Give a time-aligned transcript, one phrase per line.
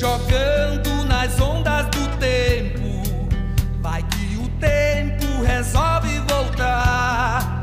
[0.00, 3.28] jogando nas ondas do tempo.
[3.82, 7.62] Vai que o tempo resolve voltar.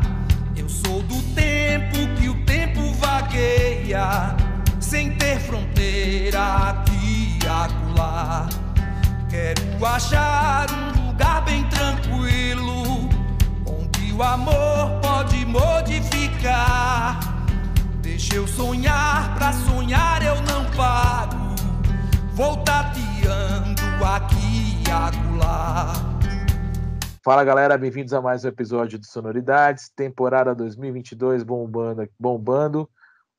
[0.56, 4.36] Eu sou do tempo que o tempo vagueia,
[4.80, 8.48] sem ter fronteira aqui e acolá.
[9.28, 13.10] Quero achar um lugar bem tranquilo,
[13.66, 17.20] onde o amor pode modificar.
[18.00, 21.37] Deixa eu sonhar, pra sonhar eu não paro.
[22.38, 25.92] Vou tateando aqui e acolá.
[27.24, 32.88] Fala galera, bem-vindos a mais um episódio do Sonoridades, temporada 2022 bombando, bombando.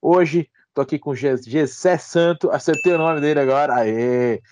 [0.03, 4.43] Hoje tô aqui com Gessé Santo, acertei o nome dele agora, aê!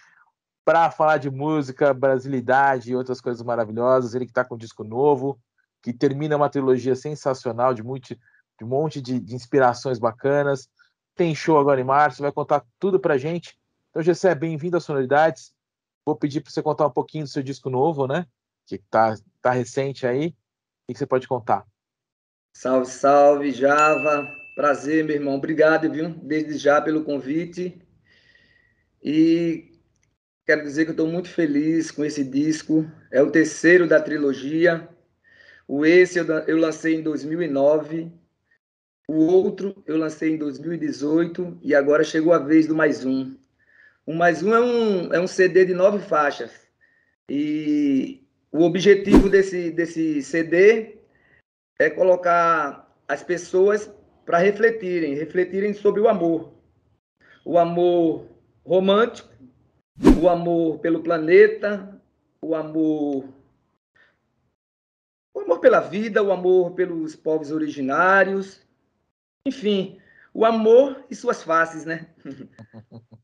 [0.65, 4.15] Para falar de música, brasilidade e outras coisas maravilhosas.
[4.15, 5.41] Ele que tá com um disco novo,
[5.83, 10.69] que termina uma trilogia sensacional de, muito, de um monte de, de inspirações bacanas.
[11.17, 13.59] Tem show agora em março, vai contar tudo pra gente.
[13.97, 15.55] Então, Gessé, bem-vindo às Sonoridades.
[16.05, 18.27] Vou pedir para você contar um pouquinho do seu disco novo, né?
[18.67, 20.27] Que tá, tá recente aí.
[20.87, 21.67] O que você pode contar?
[22.53, 24.29] Salve, salve, Java.
[24.55, 25.37] Prazer, meu irmão.
[25.37, 26.11] Obrigado, viu?
[26.11, 27.81] Desde já pelo convite.
[29.03, 29.73] E
[30.45, 32.85] quero dizer que estou muito feliz com esse disco.
[33.11, 34.87] É o terceiro da trilogia.
[35.67, 38.13] O esse eu lancei em 2009.
[39.09, 43.46] O outro eu lancei em 2018 e agora chegou a vez do mais um.
[44.07, 46.71] O mais um é um, é um CD de nove faixas.
[47.29, 51.01] E o objetivo desse, desse CD
[51.77, 53.93] é colocar as pessoas
[54.25, 56.55] para refletirem, refletirem sobre o amor.
[57.45, 58.29] O amor
[58.65, 59.29] romântico,
[60.23, 62.01] o amor pelo planeta,
[62.41, 63.29] o amor
[65.35, 68.65] o amor pela vida, o amor pelos povos originários,
[69.45, 70.01] enfim,
[70.33, 72.09] o amor e suas faces, né?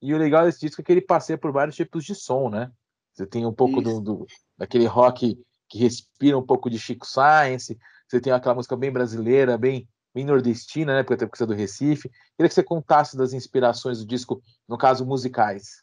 [0.00, 2.70] E o legal desse disco é que ele passeia por vários tipos de som, né?
[3.14, 4.26] Você tem um pouco do, do,
[4.56, 9.56] daquele rock que respira um pouco de Chico Science, você tem aquela música bem brasileira,
[9.56, 11.02] bem, bem nordestina, né?
[11.02, 12.10] Porque até é do Recife.
[12.36, 15.82] Queria que você contasse das inspirações do disco, no caso, musicais.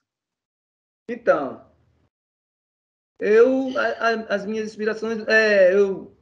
[1.09, 1.65] Então,
[3.19, 6.15] eu, a, a, as minhas inspirações, é, eu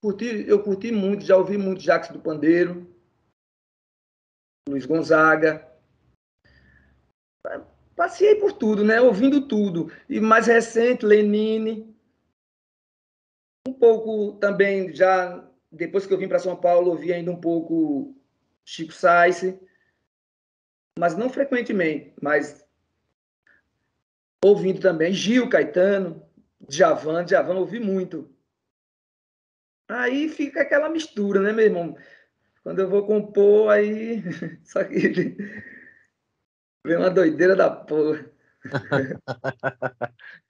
[0.00, 2.90] curti, eu curti muito, já ouvi muito Jacques do Pandeiro,
[4.66, 5.70] Luiz Gonzaga,
[7.94, 9.00] passei por tudo, né?
[9.00, 9.92] Ouvindo tudo.
[10.08, 11.94] E mais recente, Lenine.
[13.66, 18.14] Um pouco também, já depois que eu vim para São Paulo, ouvi ainda um pouco
[18.64, 19.54] Chico Sainz.
[20.98, 22.64] Mas não frequentemente, mas
[24.44, 26.22] ouvindo também Gil Caetano,
[26.68, 28.30] Djavan, Djavan ouvi muito.
[29.88, 31.96] Aí fica aquela mistura, né, meu irmão?
[32.62, 34.22] Quando eu vou compor, aí.
[34.64, 35.36] Só que
[36.84, 38.26] Vem uma doideira da porra.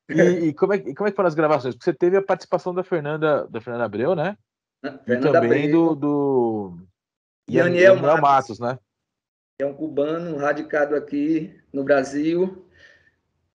[0.09, 1.75] e, e, como é, como é que foram as gravações?
[1.75, 4.37] Porque você teve a participação da Fernanda, da Fernanda Abreu, né?
[5.05, 5.95] Fernanda e também Abreu.
[5.95, 6.79] do, do
[7.49, 8.21] Daniel Matos.
[8.21, 8.79] Matos, né?
[9.61, 12.67] É um cubano radicado aqui no Brasil.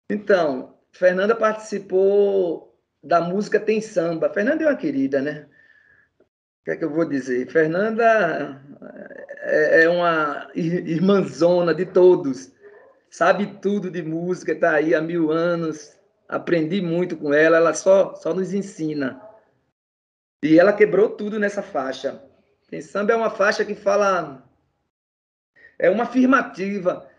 [0.09, 2.73] Então, Fernanda participou
[3.03, 4.29] da música Tem Samba.
[4.29, 5.47] Fernanda é uma querida, né?
[6.61, 7.49] O que é que eu vou dizer?
[7.51, 8.61] Fernanda
[9.41, 12.53] é, é uma irmãzona de todos
[13.09, 15.97] sabe tudo de música, está aí há mil anos.
[16.27, 19.21] Aprendi muito com ela, ela só, só nos ensina.
[20.43, 22.23] E ela quebrou tudo nessa faixa.
[22.69, 24.47] Tem samba é uma faixa que fala.
[25.77, 27.09] É uma afirmativa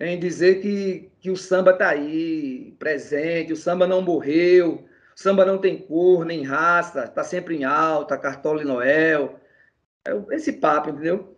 [0.00, 5.44] em dizer que, que o samba está aí, presente, o samba não morreu, o samba
[5.44, 9.38] não tem cor nem raça, está sempre em alta, Cartola e Noel.
[10.06, 11.36] É esse papo, entendeu?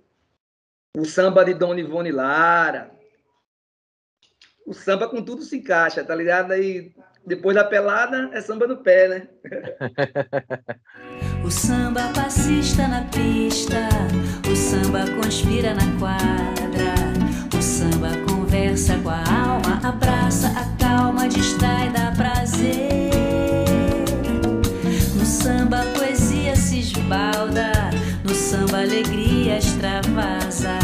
[0.97, 2.91] O samba de Dona Ivone Lara,
[4.71, 6.53] o samba com tudo se encaixa, tá ligado?
[6.53, 6.93] Aí
[7.27, 9.29] depois da pelada é samba no pé, né?
[11.45, 13.89] o samba passista na pista,
[14.49, 16.95] o samba conspira na quadra,
[17.53, 23.11] o samba conversa com a alma, abraça, acalma, distrai, dá prazer.
[25.17, 27.73] No samba a poesia se esbalda,
[28.23, 30.79] no samba a alegria extravasa,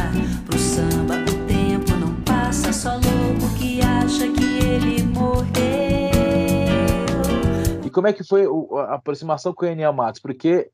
[7.96, 10.20] como é que foi a aproximação com o Daniel Matos?
[10.20, 10.70] Porque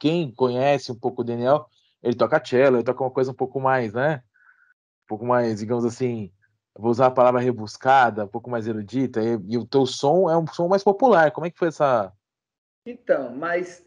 [0.00, 1.66] quem conhece um pouco o Daniel,
[2.02, 4.24] ele toca cello, ele toca uma coisa um pouco mais, né?
[5.04, 6.32] Um pouco mais, digamos assim,
[6.76, 10.36] vou usar a palavra rebuscada, um pouco mais erudita, e, e, o teu som é
[10.36, 11.30] um som mais popular.
[11.30, 12.12] Como é que foi essa.
[12.84, 13.86] Então, mas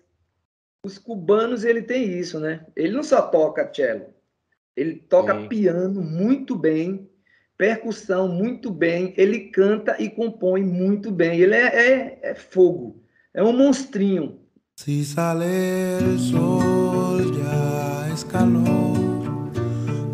[0.82, 2.66] os cubanos ele tem isso, né?
[2.74, 4.14] Ele não só toca cello,
[4.78, 5.50] ele toca Sim.
[5.50, 7.12] piano muito bem
[7.58, 11.40] percussão muito bem, ele canta e compõe muito bem.
[11.40, 13.02] Ele é, é, é fogo,
[13.34, 14.40] é um monstrinho.
[14.76, 19.52] Si sale el sol ya es calor,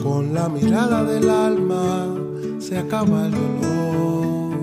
[0.01, 2.15] con la mirada del alma
[2.59, 4.57] se acaba el dolor.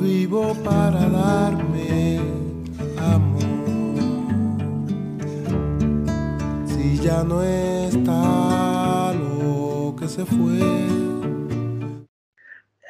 [0.00, 2.20] Vivo para darme
[2.96, 3.98] amor.
[6.66, 8.49] Si ya no está
[10.10, 10.58] se fue.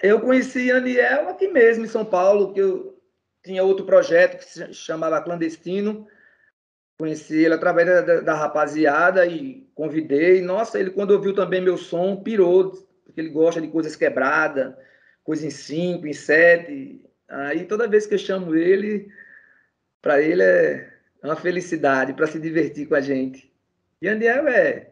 [0.02, 2.99] Eu conheci Aniel aqui mesmo em São Paulo, que eu
[3.44, 6.06] tinha outro projeto que se chamava Clandestino.
[6.99, 10.40] Conheci ele através da, da, rapaziada e convidei.
[10.40, 12.70] Nossa, ele quando ouviu também meu som, pirou,
[13.05, 14.75] porque ele gosta de coisas quebradas,
[15.23, 17.05] coisa em cinco, em sete.
[17.28, 19.11] Aí toda vez que eu chamo ele,
[20.00, 20.90] para ele é
[21.23, 23.52] uma felicidade, para se divertir com a gente.
[24.00, 24.89] E Andiel é,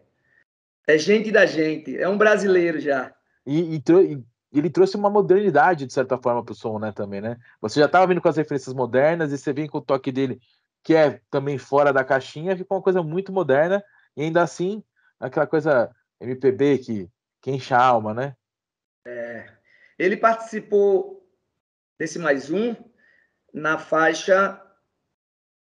[0.88, 3.14] é gente da gente, é um brasileiro já.
[3.46, 7.36] E, e, ele trouxe uma modernidade, de certa forma, para o som, né, também, né?
[7.60, 10.40] Você já estava vindo com as referências modernas e você vem com o toque dele,
[10.82, 13.84] que é também fora da caixinha, ficou uma coisa muito moderna
[14.16, 14.82] e ainda assim,
[15.20, 17.10] aquela coisa MPB que,
[17.42, 18.34] que enche a alma, né?
[19.06, 19.46] É,
[19.98, 21.22] ele participou
[21.98, 22.74] desse mais um
[23.52, 24.58] na faixa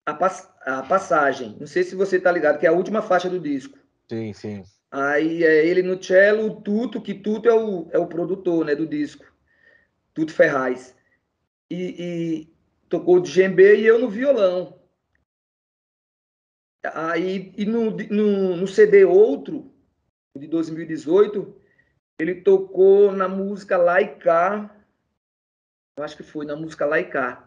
[0.06, 1.56] a, Pass a Passagem.
[1.58, 3.80] Não sei se você está ligado, que é a última faixa do disco.
[4.10, 4.64] Sim, sim.
[4.98, 8.74] Aí é ele no cello, o Tuto, que Tuto é o, é o produtor né,
[8.74, 9.26] do disco.
[10.14, 10.96] Tuto Ferraz.
[11.70, 12.54] E, e
[12.88, 14.80] tocou de djembe e eu no violão.
[16.94, 19.70] Aí e no, no, no CD Outro,
[20.38, 21.54] de 2018,
[22.18, 24.72] ele tocou na música Laika.
[25.98, 27.44] Eu acho que foi na música Laika.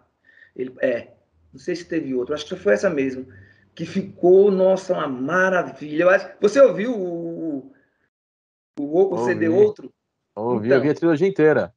[0.55, 1.15] Ele, é,
[1.51, 3.27] não sei se teve outro, acho que foi essa mesmo
[3.79, 6.05] que ficou, nossa, uma maravilha.
[6.41, 7.28] Você ouviu o,
[8.83, 9.93] o, o CD outro?
[10.35, 11.75] Ouvi, então, ouvi a trilogia inteira.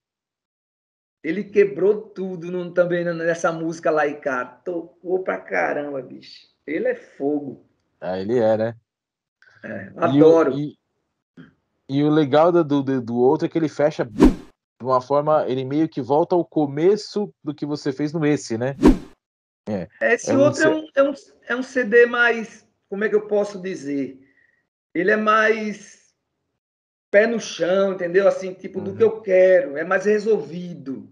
[1.23, 6.47] Ele quebrou tudo no, também nessa música lá, e cara, tocou pra caramba, bicho.
[6.65, 7.65] Ele é fogo.
[7.99, 8.75] Ah, ele é, né?
[9.63, 10.57] É, adoro.
[10.57, 10.75] E,
[11.87, 15.45] e, e, o legal do, do, do outro é que ele fecha de uma forma,
[15.47, 18.75] ele meio que volta ao começo do que você fez no esse, né?
[19.69, 19.87] É.
[20.13, 20.87] Esse é outro um...
[20.95, 21.13] É, um, é, um,
[21.49, 22.67] é um CD mais.
[22.89, 24.19] Como é que eu posso dizer?
[24.93, 26.00] Ele é mais
[27.11, 28.27] pé no chão, entendeu?
[28.27, 28.85] Assim, tipo, uhum.
[28.85, 31.07] do que eu quero, é mais resolvido.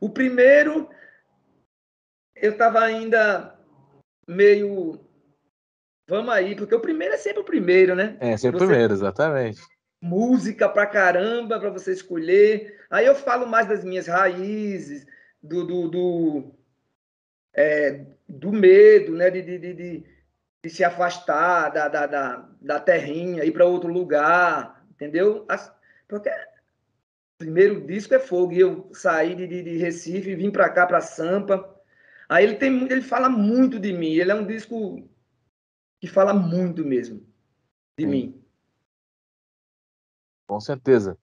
[0.00, 0.88] O primeiro,
[2.36, 3.58] eu tava ainda
[4.26, 5.00] meio.
[6.08, 8.16] Vamos aí, porque o primeiro é sempre o primeiro, né?
[8.20, 8.64] É, sempre você...
[8.64, 9.60] o primeiro, exatamente.
[10.00, 12.80] Música pra caramba para você escolher.
[12.90, 15.06] Aí eu falo mais das minhas raízes,
[15.42, 16.54] do, do, do
[17.54, 20.04] é, do medo, né, de, de, de,
[20.62, 25.44] de, se afastar da, da, da, da terrinha, ir para outro lugar, entendeu?
[25.48, 25.72] As,
[26.06, 30.50] porque o primeiro disco é fogo, e eu saí de, de, de Recife e vim
[30.50, 31.68] para cá, para Sampa.
[32.28, 35.08] Aí ele, tem, ele fala muito de mim, ele é um disco
[36.00, 37.26] que fala muito mesmo
[37.98, 38.10] de Sim.
[38.10, 38.44] mim.
[40.48, 41.18] Com certeza.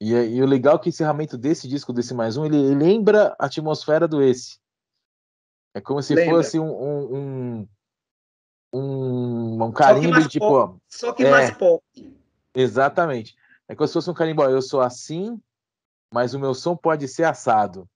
[0.00, 2.74] E, e, o legal é que o encerramento desse disco, desse mais um, ele, ele
[2.74, 4.58] lembra a atmosfera do esse.
[5.74, 6.36] É como se Lembra.
[6.36, 7.68] fosse um, um,
[8.72, 10.48] um, um carimbo de tipo.
[10.48, 11.82] Pop, só que é, mais pop.
[12.56, 13.36] Exatamente.
[13.68, 14.42] É como se fosse um carimbo.
[14.42, 15.40] Eu sou assim,
[16.12, 17.88] mas o meu som pode ser assado.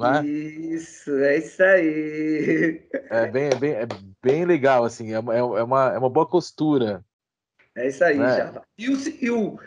[0.00, 0.26] É?
[0.26, 2.88] Isso, é isso aí.
[3.10, 3.86] É bem, é bem, é
[4.22, 7.04] bem legal, assim, é, é, é uma, é uma boa costura.
[7.76, 8.36] É isso aí, né?
[8.36, 8.62] já.
[8.76, 9.58] E, o, e o,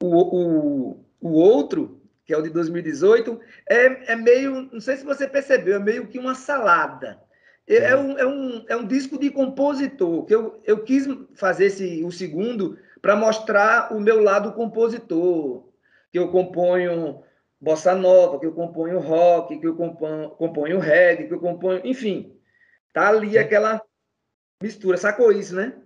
[0.00, 5.04] o, o, o outro que é o de 2018, é, é meio, não sei se
[5.04, 7.18] você percebeu, é meio que uma salada.
[7.66, 11.66] É, é, um, é, um, é um disco de compositor, que eu, eu quis fazer
[11.66, 15.68] esse, o segundo para mostrar o meu lado compositor,
[16.10, 17.22] que eu componho
[17.60, 22.38] bossa nova, que eu componho rock, que eu componho, componho reggae, que eu componho, enfim,
[22.92, 23.38] tá ali Sim.
[23.38, 23.82] aquela
[24.62, 25.76] mistura, sacou isso, né?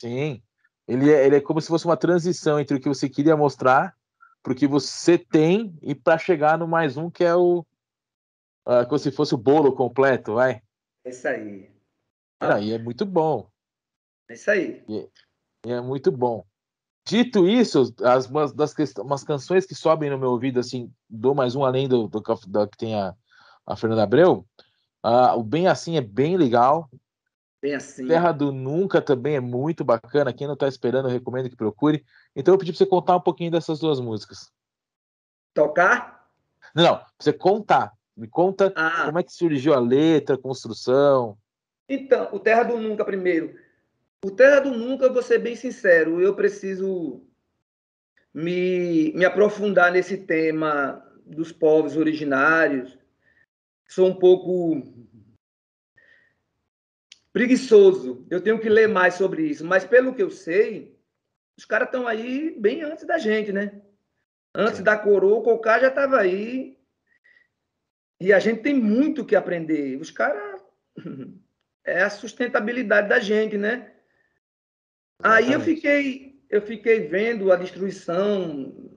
[0.00, 0.42] Sim,
[0.86, 3.96] ele é, ele é como se fosse uma transição entre o que você queria mostrar
[4.42, 7.64] pro que você tem e para chegar no mais um que é o
[8.66, 10.62] uh, como se fosse o bolo completo, vai.
[11.04, 11.70] É isso aí.
[12.40, 13.48] Ah, e é muito bom.
[14.28, 14.84] É isso aí.
[14.88, 15.08] E,
[15.66, 16.44] e é muito bom.
[17.06, 21.62] Dito isso, as das umas canções que sobem no meu ouvido, assim, dou mais um
[21.62, 23.14] além do, do, do que tem a,
[23.66, 24.46] a Fernanda Abreu.
[25.04, 26.88] Uh, o Bem Assim é bem legal.
[27.60, 28.06] Bem assim.
[28.06, 30.32] Terra do Nunca também é muito bacana.
[30.32, 32.04] Quem não está esperando, eu recomendo que procure.
[32.34, 34.50] Então eu pedi para você contar um pouquinho dessas duas músicas.
[35.52, 36.26] Tocar?
[36.74, 37.92] Não, você contar.
[38.16, 39.04] Me conta ah.
[39.06, 41.36] como é que surgiu a letra, a construção.
[41.88, 43.54] Então, o Terra do Nunca primeiro.
[44.24, 47.22] O Terra do Nunca, vou ser bem sincero, eu preciso
[48.32, 52.98] me, me aprofundar nesse tema dos povos originários.
[53.86, 54.82] Sou um pouco
[57.34, 58.26] preguiçoso.
[58.30, 59.62] Eu tenho que ler mais sobre isso.
[59.62, 60.98] Mas pelo que eu sei,
[61.54, 63.82] os caras estão aí bem antes da gente, né?
[64.54, 66.78] Antes da coroa, o Cocá já estava aí.
[68.18, 70.00] E a gente tem muito que aprender.
[70.00, 70.64] Os caras.
[71.86, 73.93] É a sustentabilidade da gente, né?
[75.24, 78.90] Aí eu fiquei, eu fiquei vendo a destruição,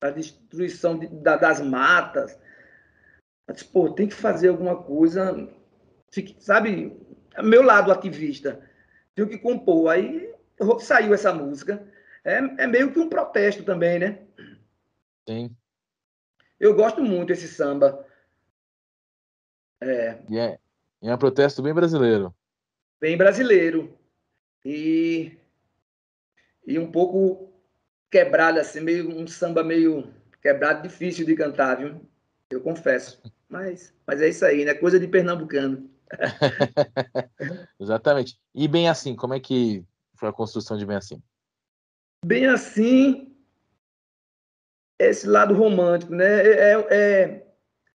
[0.00, 2.36] a destruição de, da, das matas.
[3.46, 5.48] Eu disse, pô, tem que fazer alguma coisa.
[6.10, 7.00] Fique, sabe,
[7.44, 8.60] meu lado ativista.
[9.14, 9.90] Tenho que compor.
[9.90, 10.34] Aí
[10.80, 11.86] saiu essa música.
[12.24, 14.18] É, é meio que um protesto também, né?
[15.28, 15.56] Sim.
[16.58, 18.04] Eu gosto muito desse samba.
[19.80, 20.18] É.
[20.28, 20.58] E é,
[21.02, 22.34] é um protesto bem brasileiro.
[23.00, 23.96] Bem brasileiro.
[24.64, 25.38] E,
[26.68, 27.50] e um pouco
[28.10, 32.06] quebrado, assim, meio um samba meio quebrado, difícil de cantar, viu?
[32.50, 33.22] Eu confesso.
[33.48, 34.74] Mas, mas é isso aí, né?
[34.74, 35.90] Coisa de pernambucano.
[37.80, 38.38] Exatamente.
[38.54, 39.82] E bem assim, como é que
[40.14, 41.22] foi a construção de bem assim?
[42.22, 43.34] Bem assim,
[44.98, 46.46] esse lado romântico, né?
[46.46, 47.46] É, é, é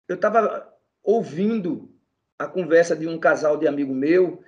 [0.06, 0.70] eu estava
[1.02, 1.90] ouvindo
[2.38, 4.44] a conversa de um casal de amigo meu,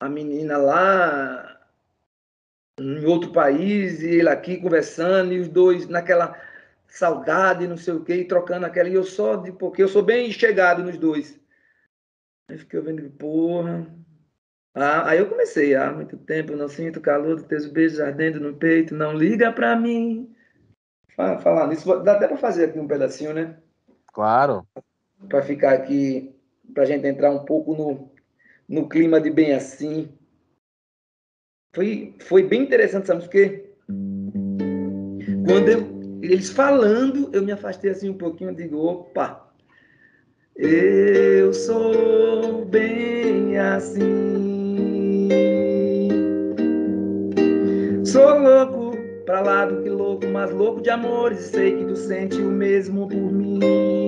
[0.00, 1.57] a menina lá
[2.78, 6.36] em outro país e ele aqui conversando e os dois naquela
[6.86, 10.02] saudade, não sei o quê, e trocando aquela e eu só de porque eu sou
[10.02, 11.38] bem chegado nos dois.
[12.50, 13.86] Aí fiquei ouvindo, porra,
[14.74, 18.54] ah, aí eu comecei, há muito tempo não sinto calor dos teus beijos ardendo no
[18.54, 20.34] peito, não liga pra mim.
[21.16, 23.56] Falar nisso, dá até pra fazer aqui um pedacinho, né?
[24.12, 24.64] Claro.
[25.28, 26.32] Pra ficar aqui,
[26.72, 28.10] pra gente entrar um pouco no,
[28.68, 30.16] no clima de bem assim.
[31.72, 33.22] Foi, foi bem interessante, sabe?
[33.22, 33.64] Porque
[35.46, 39.48] quando eu, eles falando, eu me afastei assim um pouquinho, eu digo, opa,
[40.56, 45.28] eu sou bem assim.
[48.04, 51.38] Sou louco pra lá do que louco, mas louco de amores.
[51.40, 54.07] Sei que tu sente o mesmo por mim.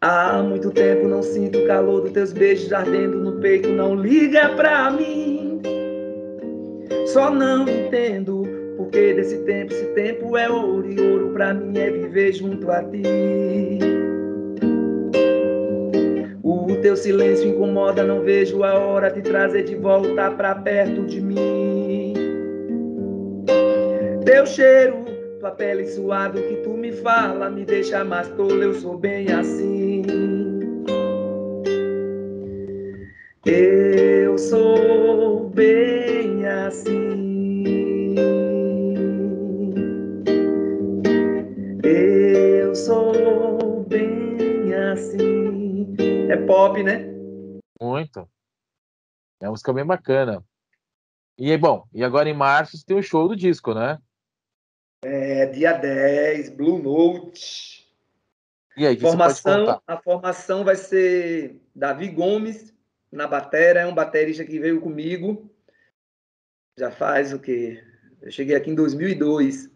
[0.00, 3.68] Há muito tempo não sinto o calor dos teus beijos ardendo no peito.
[3.68, 5.60] Não liga pra mim.
[7.06, 8.42] Só não entendo
[8.76, 9.72] porque desse tempo.
[9.72, 13.02] Esse tempo é ouro e ouro pra mim é viver junto a ti
[16.88, 22.14] teu silêncio incomoda, não vejo a hora de trazer de volta pra perto de mim.
[24.24, 25.04] Teu cheiro,
[25.40, 30.02] tua pele suave, que tu me fala, me deixa mais tolo, eu sou bem assim.
[33.44, 38.14] Eu sou bem assim.
[41.82, 45.94] Eu sou bem assim.
[46.30, 47.04] É pop, né?
[47.80, 48.26] Muito.
[49.40, 50.42] É uma música bem bacana.
[51.36, 53.98] E bom, e agora em março tem o show do disco, né?
[55.02, 57.86] É, dia 10, Blue Note.
[58.76, 62.74] E aí, formação, a formação vai ser Davi Gomes
[63.10, 65.50] na bateria, é um baterista que veio comigo.
[66.78, 67.82] Já faz o quê?
[68.22, 69.70] Eu cheguei aqui em 2002.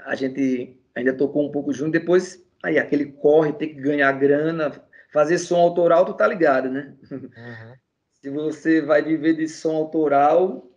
[0.00, 4.70] A gente ainda tocou um pouco junto, depois Aí aquele corre, tem que ganhar grana,
[5.12, 6.94] fazer som autoral, tu tá ligado, né?
[7.10, 7.28] Uhum.
[8.22, 10.70] Se você vai viver de som autoral,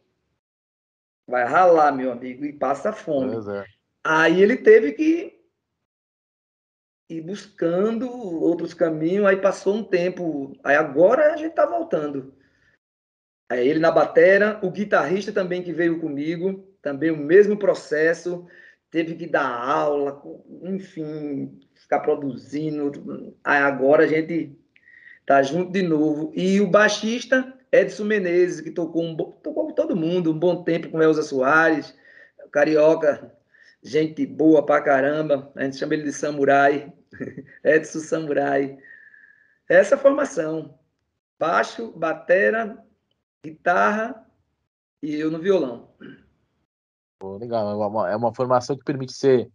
[1.28, 3.36] vai ralar, meu amigo, e passa fome.
[3.52, 3.66] É.
[4.04, 5.36] Aí ele teve que
[7.10, 12.34] ir buscando outros caminhos, aí passou um tempo, aí agora a gente tá voltando.
[13.50, 18.48] Aí ele na batera, o guitarrista também que veio comigo, também o mesmo processo,
[18.90, 20.22] teve que dar aula,
[20.64, 23.36] enfim, ficar produzindo.
[23.44, 24.58] Aí agora a gente
[25.26, 26.32] tá junto de novo.
[26.36, 30.90] E o baixista Edson Menezes, que tocou, um, tocou com todo mundo um bom tempo
[30.90, 31.96] com Elza Soares,
[32.52, 33.36] carioca,
[33.82, 35.52] gente boa pra caramba.
[35.56, 36.94] A gente chama ele de Samurai,
[37.64, 38.78] Edson Samurai.
[39.68, 40.78] Essa formação:
[41.38, 42.84] baixo, batera,
[43.44, 44.26] guitarra
[45.02, 45.90] e eu no violão.
[47.20, 49.52] Pô, legal, é uma, é uma formação que permite ser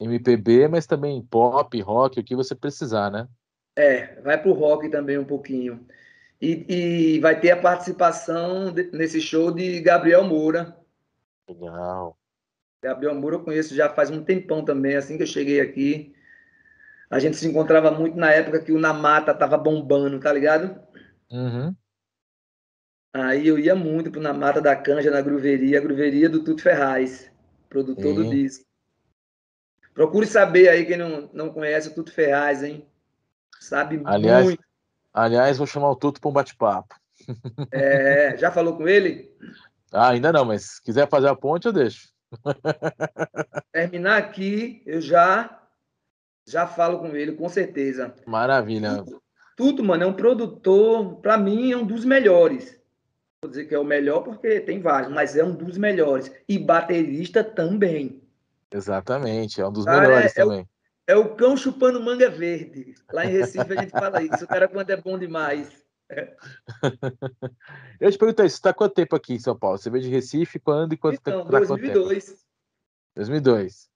[0.00, 3.28] MPB, mas também pop, rock, o que você precisar, né?
[3.76, 5.86] É, vai pro rock também um pouquinho.
[6.40, 10.76] E, e vai ter a participação de, nesse show de Gabriel Moura.
[11.48, 12.16] Legal.
[12.82, 16.14] Gabriel Moura eu conheço já faz um tempão também, assim que eu cheguei aqui.
[17.10, 20.80] A gente se encontrava muito na época que o Namata tava bombando, tá ligado?
[21.30, 21.74] Uhum.
[23.12, 27.30] Aí eu ia muito na Mata da Canja, na gruveria, a gruveria do Tuto Ferraz,
[27.68, 28.30] produtor do Sim.
[28.30, 28.64] disco.
[29.92, 32.86] Procure saber aí, quem não, não conhece o Tuto Ferraz, hein?
[33.58, 34.69] Sabe Aliás- muito.
[35.12, 36.94] Aliás, vou chamar o Tuto para um bate-papo.
[37.72, 39.30] É, já falou com ele?
[39.92, 42.08] Ah, ainda não, mas se quiser fazer a ponte, eu deixo.
[43.72, 45.56] Terminar aqui, eu já
[46.46, 48.14] já falo com ele, com certeza.
[48.26, 49.04] Maravilha.
[49.56, 52.80] Tudo, mano, é um produtor, para mim, é um dos melhores.
[53.42, 56.32] Vou dizer que é o melhor porque tem vários, mas é um dos melhores.
[56.48, 58.22] E baterista também.
[58.72, 60.68] Exatamente, é um dos Cara, melhores é o- também.
[61.10, 62.94] É o cão chupando manga verde.
[63.12, 64.44] Lá em Recife a gente fala isso.
[64.44, 65.84] O cara quando é bom demais.
[68.00, 69.76] Eu te perguntei, você está quanto tempo aqui em São Paulo?
[69.76, 71.50] Você veio de Recife quando e quanto Então, tempo?
[71.50, 71.66] tempo?
[71.66, 72.46] 2002.
[73.16, 73.90] 2002.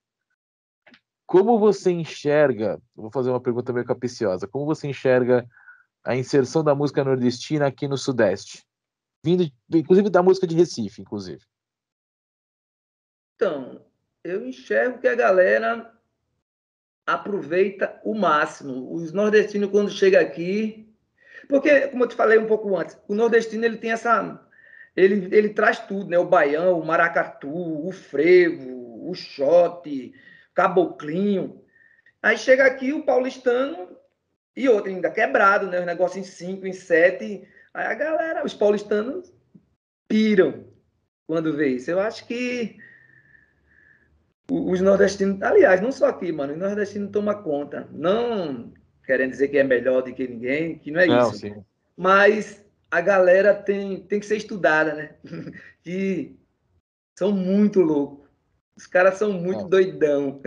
[1.24, 5.48] Como você enxerga, vou fazer uma pergunta meio capciosa, como você enxerga
[6.02, 8.66] a inserção da música nordestina aqui no Sudeste?
[9.24, 11.44] Vindo, inclusive da música de Recife, inclusive.
[13.36, 13.86] Então,
[14.24, 15.93] eu enxergo que a galera
[17.06, 18.92] aproveita o máximo.
[18.92, 20.88] Os nordestinos, quando chega aqui.
[21.48, 24.40] Porque, como eu te falei um pouco antes, o nordestino ele tem essa.
[24.96, 26.18] Ele, ele traz tudo, né?
[26.18, 30.14] O baião, o maracatu, o frevo, o shot,
[30.54, 31.62] caboclinho.
[32.22, 33.96] Aí chega aqui o paulistano
[34.56, 35.80] e outro ainda quebrado, né?
[35.80, 37.46] Os negócios em cinco, em sete.
[37.74, 39.32] Aí a galera, os paulistanos
[40.08, 40.64] piram
[41.26, 41.90] quando vê isso.
[41.90, 42.84] Eu acho que o-
[44.50, 47.88] os nordestinos, aliás, não só aqui, mano, os nordestinos tomam conta.
[47.90, 48.72] Não
[49.04, 51.38] querendo dizer que é melhor do que ninguém, que não é Não, isso.
[51.38, 51.64] sim.
[51.96, 55.16] Mas a galera tem, tem que ser estudada, né?
[55.82, 56.38] que
[57.18, 58.28] são muito loucos.
[58.76, 59.68] Os caras são muito Não.
[59.68, 60.40] doidão.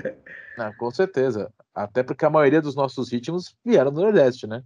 [0.57, 1.53] Ah, com certeza.
[1.73, 4.63] Até porque a maioria dos nossos ritmos vieram do Nordeste, né?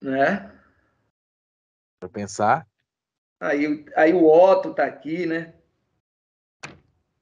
[0.00, 0.50] Né?
[2.00, 2.66] Pra pensar,
[3.40, 5.52] Aí, aí o Otto tá aqui, né?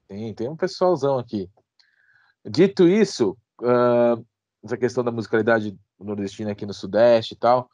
[0.07, 1.49] Tem, tem um pessoalzão aqui.
[2.45, 4.17] Dito isso, ah,
[4.63, 7.69] essa questão da musicalidade nordestina aqui no Sudeste e tal,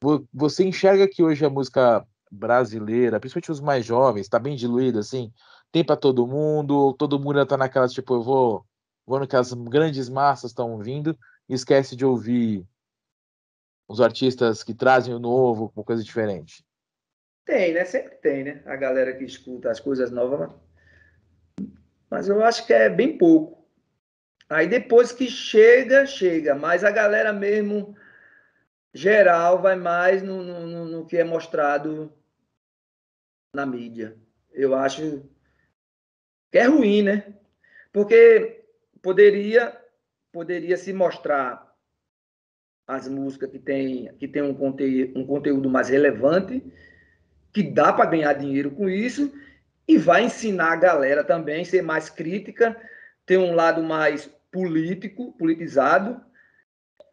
[0.00, 5.00] vo- você enxerga que hoje a música brasileira, principalmente os mais jovens, está bem diluída,
[5.00, 5.32] assim?
[5.72, 8.64] Tem para todo mundo, todo mundo está naquela, tipo, eu vou,
[9.06, 12.66] vou no que as grandes massas estão vindo e esquece de ouvir
[13.86, 16.64] os artistas que trazem o novo, uma coisa diferente.
[17.46, 17.86] Tem, né?
[17.86, 18.62] Sempre tem, né?
[18.66, 20.50] A galera que escuta as coisas novas.
[22.10, 23.58] Mas- eu acho que é bem pouco.
[24.48, 26.54] Aí depois que chega, chega.
[26.54, 27.94] Mas a galera mesmo,
[28.94, 32.12] geral, vai mais no, no, no- no que é mostrado
[33.54, 34.16] na mídia.
[34.52, 35.28] Eu acho
[36.50, 37.34] que é ruim, né?
[37.92, 38.64] Porque
[39.02, 39.78] poderia,
[40.32, 41.68] poderia se mostrar
[42.86, 46.64] as músicas que tem, que tem um, conte, um conteúdo mais relevante
[47.52, 49.30] que dá para ganhar dinheiro com isso
[49.88, 52.76] e vai ensinar a galera também ser mais crítica,
[53.24, 56.20] ter um lado mais político, politizado,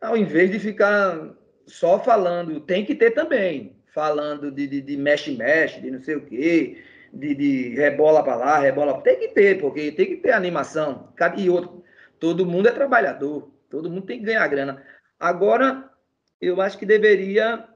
[0.02, 1.34] ao invés de ficar
[1.66, 6.26] só falando, tem que ter também, falando de, de, de mexe-mexe, de não sei o
[6.26, 6.84] quê,
[7.14, 9.02] de, de rebola para lá, rebola.
[9.02, 11.14] Tem que ter, porque tem que ter animação.
[11.38, 11.84] E outro,
[12.20, 14.84] todo mundo é trabalhador, todo mundo tem que ganhar grana.
[15.18, 15.90] Agora,
[16.42, 17.68] eu acho que deveria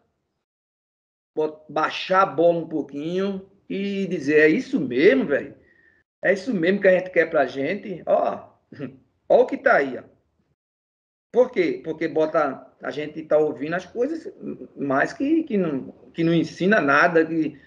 [1.69, 5.55] baixar a bola um pouquinho e dizer, é isso mesmo, velho?
[6.21, 8.01] É isso mesmo que a gente quer pra gente?
[8.05, 8.49] Ó,
[9.29, 10.03] ó o que tá aí, ó.
[11.31, 11.81] Por quê?
[11.83, 14.33] Porque bota a gente tá ouvindo as coisas
[14.75, 17.23] mais que, que, não, que não ensina nada.
[17.23, 17.61] Que...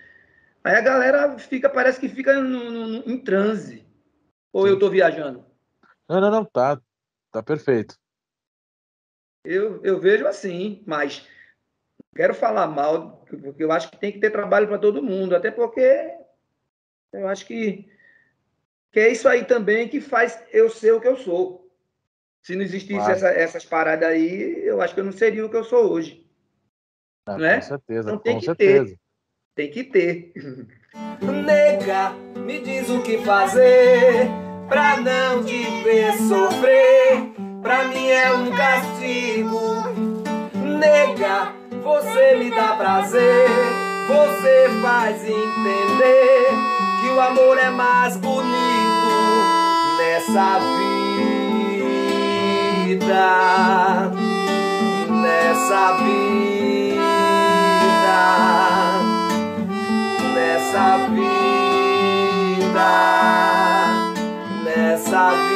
[0.65, 3.87] Aí a galera fica, parece que fica no, no- em transe.
[4.53, 5.45] Ou eu tô viajando?
[6.09, 6.81] Não, não, não, tá,
[7.31, 7.95] tá perfeito.
[9.45, 11.27] Eu, eu vejo assim, mas
[12.15, 15.51] quero falar mal, porque eu acho que tem que ter trabalho para todo mundo, até
[15.51, 16.11] porque
[17.13, 17.89] eu acho que,
[18.93, 21.61] que é isso aí também que faz eu ser o que eu sou.
[22.43, 23.13] Se não existisse Claro.
[23.13, 26.27] essa- essas paradas aí, eu acho que eu não seria o que eu sou hoje.
[27.27, 27.55] Ah, Né?
[27.57, 28.97] Com certeza, Então tem com que certeza.
[29.55, 30.33] Tem que ter.
[31.47, 34.27] Nega, me diz o que fazer
[34.69, 37.33] pra não te ver sofrer.
[37.63, 39.61] Pra mim é um castigo.
[40.79, 43.49] Nega, você me dá prazer.
[44.09, 46.49] Você faz entender
[47.01, 48.43] que o amor é mais bonito
[49.99, 50.83] nessa vida.
[55.23, 56.33] Nessa vida
[60.35, 62.91] nessa vida,
[64.65, 65.53] nessa vida.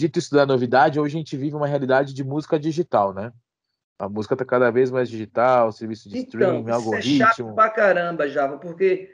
[0.00, 3.32] Dito isso da novidade, hoje a gente vive uma realidade de música digital, né?
[3.98, 7.22] A música está cada vez mais digital, serviço de então, streaming, algoritmo.
[7.22, 9.10] É chato pra caramba, Java, porque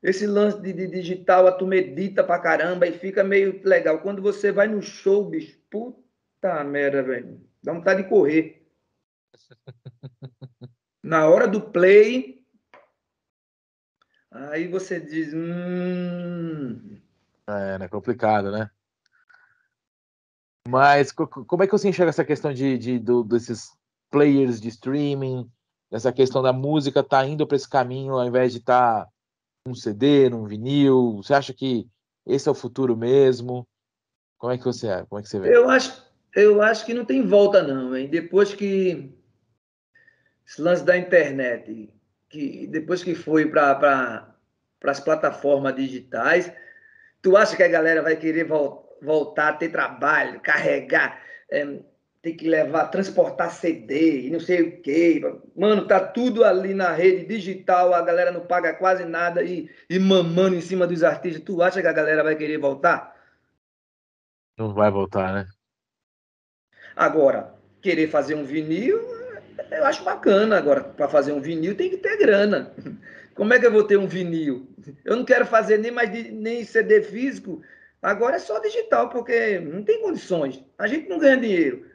[0.00, 3.98] esse lance de, de, digital, a tu medita pra caramba e fica meio legal.
[3.98, 7.40] Quando você vai no show, bicho, puta merda, velho.
[7.62, 8.64] Dá vontade de correr.
[11.02, 12.44] Na hora do play,
[14.30, 15.32] aí você diz.
[15.34, 17.00] Hum...
[17.48, 18.70] É, é complicado, né?
[20.68, 23.70] Mas como é que você enxerga essa questão de, de do, desses
[24.10, 25.50] players de streaming,
[25.90, 29.10] essa questão da música tá indo para esse caminho ao invés de estar tá
[29.66, 31.16] um CD, num vinil?
[31.16, 31.88] Você acha que
[32.26, 33.66] esse é o futuro mesmo?
[34.36, 35.06] Como é que você é?
[35.06, 35.56] Como é que você vê?
[35.56, 36.04] Eu acho,
[36.36, 38.06] eu acho que não tem volta não, hein?
[38.06, 39.18] Depois que
[40.46, 41.90] esse lance da internet,
[42.28, 46.52] que depois que foi para pra, as plataformas digitais,
[47.22, 51.78] tu acha que a galera vai querer vol voltar a ter trabalho, carregar, é,
[52.20, 55.20] ter que levar, transportar CD e não sei o quê.
[55.56, 59.98] Mano, tá tudo ali na rede digital, a galera não paga quase nada e, e
[59.98, 61.42] mamando em cima dos artistas.
[61.42, 63.16] Tu acha que a galera vai querer voltar?
[64.58, 65.46] Não vai voltar, né?
[66.96, 68.98] Agora, querer fazer um vinil,
[69.70, 70.58] eu acho bacana.
[70.58, 72.74] Agora, para fazer um vinil tem que ter grana.
[73.34, 74.68] Como é que eu vou ter um vinil?
[75.04, 77.62] Eu não quero fazer nem mais de, nem CD físico.
[78.00, 80.64] Agora é só digital, porque não tem condições.
[80.76, 81.90] A gente não ganha dinheiro.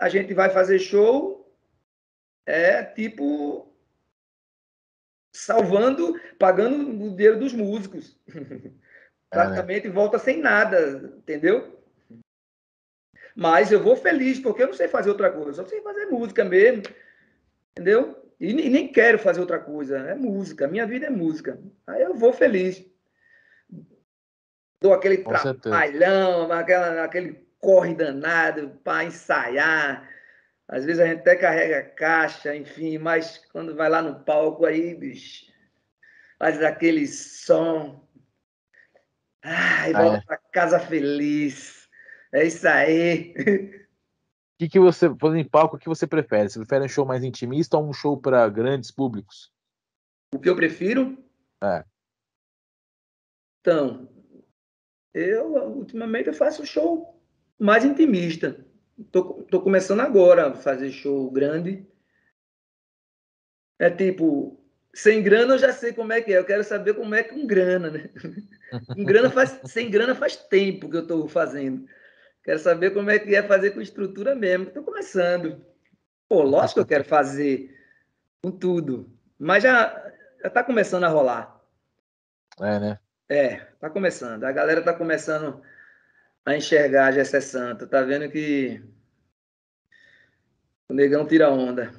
[0.00, 1.48] A gente vai fazer show,
[2.44, 3.72] é tipo
[5.32, 8.18] salvando, pagando o dinheiro dos músicos.
[8.28, 8.70] É.
[9.30, 11.80] Praticamente volta sem nada, entendeu?
[13.34, 16.44] Mas eu vou feliz, porque eu não sei fazer outra coisa, só sei fazer música
[16.44, 16.82] mesmo,
[17.70, 18.22] entendeu?
[18.38, 21.58] E, nem quero fazer outra coisa, é música, minha vida é música.
[21.86, 22.84] Aí eu vou feliz.
[24.82, 30.10] Dou aquele trabalhão, aquela, aquele corre danado para ensaiar.
[30.66, 34.94] Às vezes a gente até carrega caixa, enfim, mas quando vai lá no palco aí,
[34.94, 35.46] bicho,
[36.36, 38.08] faz aquele som.
[39.42, 40.20] Ai, volta ah, é.
[40.22, 41.88] para casa feliz.
[42.32, 43.34] É isso aí.
[43.36, 46.48] O que, que você, falando em palco, o que você prefere?
[46.48, 49.52] Você prefere um show mais intimista ou um show para grandes públicos?
[50.34, 51.22] O que eu prefiro?
[51.62, 51.84] É.
[53.60, 54.08] Então,
[55.14, 57.20] eu ultimamente eu faço show
[57.58, 58.64] mais intimista.
[59.10, 61.86] Tô, tô começando agora a fazer show grande.
[63.78, 64.60] É tipo,
[64.94, 66.38] sem grana eu já sei como é que é.
[66.38, 68.10] Eu quero saber como é com grana, né?
[68.94, 71.86] Com grana faz, sem grana faz tempo que eu estou fazendo.
[72.42, 74.68] Quero saber como é que é fazer com estrutura mesmo.
[74.68, 75.62] Estou começando.
[76.26, 77.78] Pô, lógico que eu quero fazer
[78.42, 79.12] com tudo.
[79.38, 80.10] Mas já
[80.42, 81.60] está começando a rolar.
[82.58, 82.98] É, né?
[83.32, 84.44] É, está começando.
[84.44, 85.62] A galera está começando
[86.44, 87.86] a enxergar a Gessé Santo.
[87.86, 88.82] Tá vendo que
[90.86, 91.94] o negão tira onda.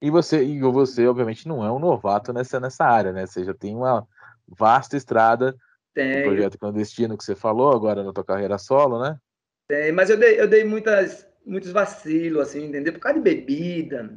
[0.00, 3.26] E você, e você, obviamente, não é um novato nessa, nessa área, né?
[3.26, 4.08] Você já tem uma
[4.48, 5.54] vasta estrada
[5.92, 6.20] tem.
[6.20, 9.18] O projeto clandestino que você falou agora na tua carreira solo, né?
[9.68, 12.94] Tem, mas eu dei, eu dei muitas, muitos vacilos, assim, entendeu?
[12.94, 14.10] Por causa de bebida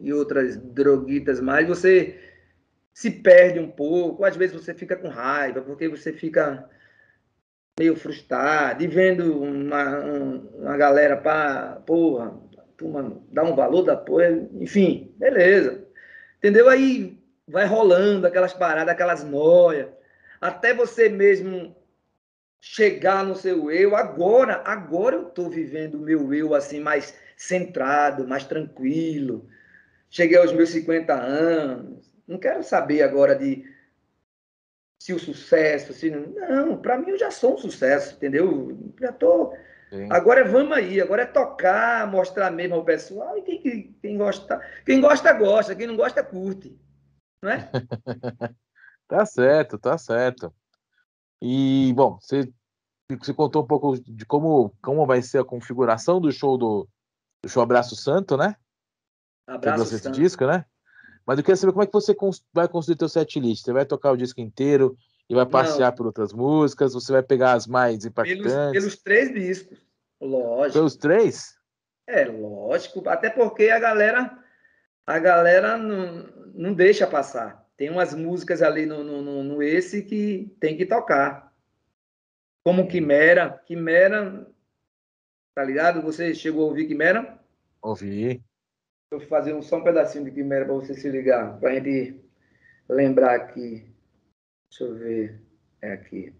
[0.00, 2.27] e outras droguitas mais, você
[2.98, 6.68] se perde um pouco, às vezes você fica com raiva, porque você fica
[7.78, 12.36] meio frustrado, e vendo uma, uma galera para, porra,
[12.76, 15.86] turma, dar um valor da porra, enfim, beleza.
[16.38, 16.68] Entendeu?
[16.68, 19.86] Aí vai rolando aquelas paradas, aquelas noias
[20.40, 21.76] até você mesmo
[22.60, 23.94] chegar no seu eu.
[23.94, 29.48] Agora, agora eu estou vivendo o meu eu assim mais centrado, mais tranquilo.
[30.10, 32.07] Cheguei aos meus 50 anos.
[32.28, 33.64] Não quero saber agora de
[35.00, 36.76] se o sucesso, se não.
[36.76, 38.92] Para mim eu já sou um sucesso, entendeu?
[39.00, 39.56] Já tô.
[39.88, 40.08] Sim.
[40.12, 45.00] Agora vamos aí, agora é tocar, mostrar mesmo ao pessoal e quem, quem, gosta, quem
[45.00, 46.78] gosta gosta, quem não gosta curte,
[47.42, 47.70] não é?
[49.08, 50.54] Tá certo, tá certo.
[51.40, 52.52] E, bom, você,
[53.18, 56.86] você contou um pouco de como, como vai ser a configuração do show do,
[57.42, 58.54] do show Abraço Santo, né?
[59.46, 59.94] Abraço Santo.
[59.94, 60.66] Esse disco, né?
[61.28, 62.16] Mas eu queria saber como é que você
[62.54, 63.64] vai construir teu set list.
[63.64, 64.96] Você vai tocar o disco inteiro
[65.28, 65.96] e vai passear Não.
[65.96, 66.94] por outras músicas?
[66.94, 68.52] Você vai pegar as mais impactantes?
[68.52, 69.78] Pelos, pelos três discos,
[70.18, 70.72] lógico.
[70.72, 71.54] Pelos três?
[72.06, 73.06] É, lógico.
[73.06, 74.38] Até porque a galera,
[75.06, 80.52] a galera não, não deixa passar tem umas músicas ali no, no, no, esse que
[80.58, 81.54] tem que tocar.
[82.64, 83.62] Como Quimera.
[83.64, 84.50] Quimera,
[85.54, 86.02] tá ligado?
[86.02, 87.38] Você chegou a ouvir Quimera?
[87.80, 88.42] Ouvi
[89.10, 92.20] eu fazer um, só um pedacinho de primeira para você se ligar, para a gente
[92.88, 93.84] lembrar aqui.
[94.70, 95.40] Deixa eu ver.
[95.80, 96.34] É aqui.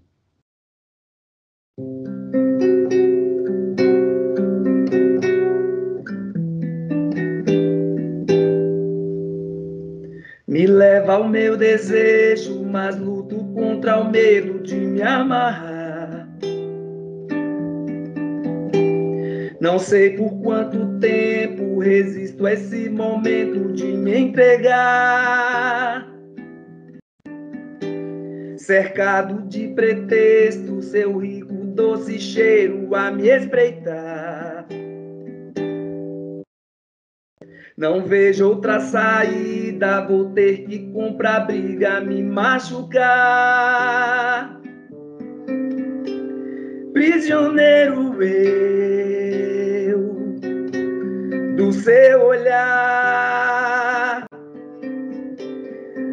[10.47, 15.78] Me leva ao meu desejo, mas luto contra o medo de me amarrar.
[19.61, 26.09] Não sei por quanto tempo resisto a esse momento de me entregar.
[28.57, 34.65] Cercado de pretexto, seu rico doce cheiro a me espreitar.
[37.77, 43.01] Não vejo outra saída, vou ter que comprar briga, me machucar.
[46.93, 49.28] Prisioneiro eu
[51.69, 54.25] do seu olhar,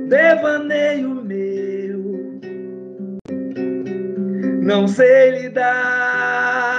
[0.09, 2.01] devaneio meu,
[4.61, 6.75] não sei lidar.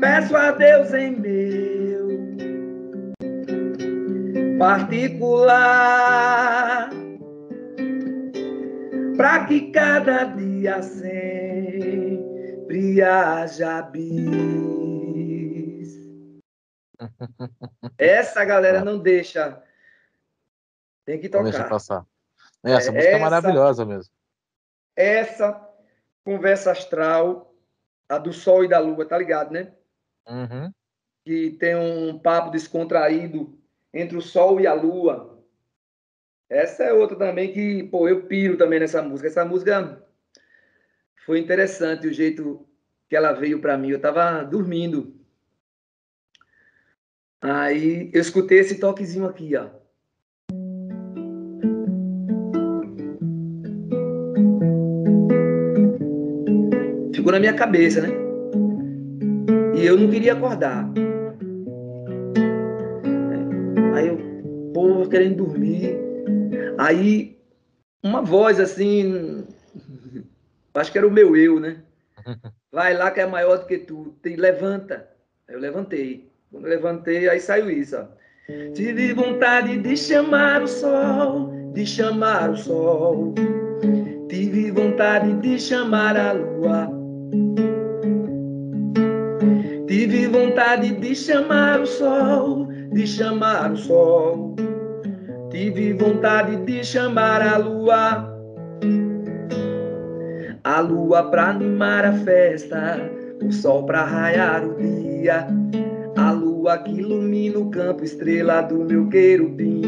[0.00, 2.08] Peço a Deus em meu
[4.58, 5.68] particular
[9.18, 11.02] para que cada dia sempre
[13.02, 14.81] haja bis.
[17.98, 19.62] Essa galera não deixa.
[21.04, 21.44] Tem que tocar.
[21.44, 22.06] Deixa passar.
[22.64, 24.12] Essa é, música é essa, é maravilhosa mesmo.
[24.94, 25.68] Essa
[26.24, 27.54] conversa astral,
[28.08, 29.72] a do Sol e da Lua, tá ligado, né?
[30.28, 30.72] Uhum.
[31.24, 33.58] Que tem um papo descontraído
[33.92, 35.42] entre o Sol e a Lua.
[36.48, 39.28] Essa é outra também que, pô, eu piro também nessa música.
[39.28, 40.04] Essa música
[41.24, 42.68] foi interessante o jeito
[43.08, 43.90] que ela veio para mim.
[43.90, 45.21] Eu estava dormindo.
[47.42, 49.66] Aí eu escutei esse toquezinho aqui, ó.
[57.14, 58.08] Ficou na minha cabeça, né?
[59.76, 60.88] E eu não queria acordar.
[64.72, 65.96] pô, querendo dormir.
[66.78, 67.38] Aí,
[68.02, 69.46] uma voz assim,
[70.74, 71.82] acho que era o meu eu, né?
[72.72, 75.08] Vai lá que é maior do que tu, tem, levanta.
[75.46, 76.31] Eu levantei.
[76.54, 77.96] Levantei, aí saiu isso.
[78.74, 83.34] Tive vontade de chamar o sol, de chamar o sol.
[84.28, 86.90] Tive vontade de chamar a lua.
[89.86, 94.56] Tive vontade de chamar o sol, de chamar o sol.
[95.50, 98.26] Tive vontade de chamar a lua,
[100.64, 102.98] a lua pra animar a festa,
[103.42, 105.46] o sol pra raiar o dia,
[106.22, 109.82] a lua que ilumina o campo, estrela do meu querubim,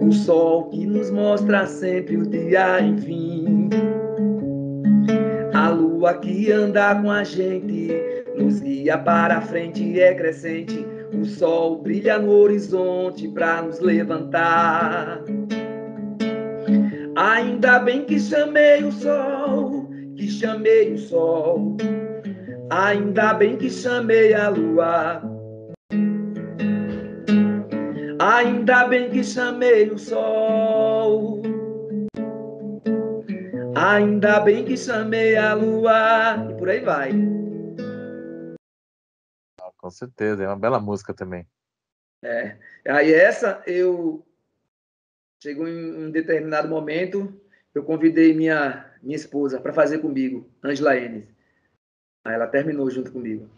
[0.00, 3.70] o sol que nos mostra sempre o dia, enfim.
[5.54, 7.88] A lua que anda com a gente,
[8.36, 15.22] nos guia para a frente, é crescente o sol brilha no horizonte para nos levantar.
[17.16, 21.76] Ainda bem que chamei o sol, que chamei o sol.
[22.70, 25.22] Ainda bem que chamei a lua.
[28.20, 31.42] Ainda bem que chamei o sol.
[33.74, 36.48] Ainda bem que chamei a lua.
[36.50, 37.10] E por aí vai
[39.80, 40.44] com certeza.
[40.44, 41.46] É uma bela música também.
[42.22, 42.56] É.
[42.86, 44.24] Aí essa eu
[45.42, 47.40] chegou em um determinado momento,
[47.74, 51.26] eu convidei minha minha esposa para fazer comigo, Angela Enes.
[52.24, 53.48] Aí ela terminou junto comigo.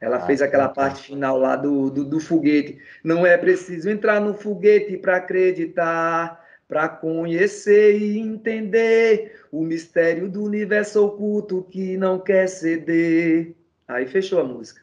[0.00, 2.78] Ela ah, fez aquela parte final lá do, do, do, foguete.
[3.02, 10.42] Não é preciso entrar no foguete para acreditar, para conhecer e entender o mistério do
[10.42, 13.56] universo oculto que não quer ceder.
[13.88, 14.82] Aí fechou a música.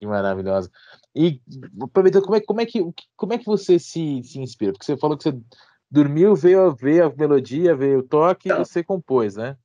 [0.00, 0.70] Que maravilhosa.
[1.14, 1.40] E
[1.82, 2.80] aproveitando, como é, como é, que,
[3.14, 4.72] como é que você se, se inspira?
[4.72, 5.38] Porque você falou que você
[5.90, 9.56] dormiu, veio, veio a melodia, veio o toque então, e você compôs, né?